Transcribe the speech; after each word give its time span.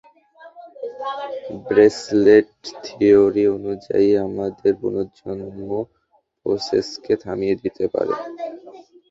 Bracelet, 1.67 2.49
theory 2.83 3.43
অনুযায়ী, 3.57 4.09
আমাদের 4.27 4.71
পুণর্জন্ম 4.81 5.69
প্রোসেসকে 6.39 7.13
থামিয়ে 7.23 7.55
দিতে 7.63 7.85
পারে। 7.93 8.13